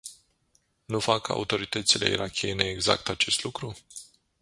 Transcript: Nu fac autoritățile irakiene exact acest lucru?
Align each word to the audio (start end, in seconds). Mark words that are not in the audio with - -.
Nu 0.85 0.99
fac 0.99 1.29
autoritățile 1.29 2.09
irakiene 2.09 2.63
exact 2.63 3.09
acest 3.09 3.43
lucru? 3.43 3.77